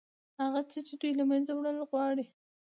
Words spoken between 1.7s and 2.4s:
غواړي.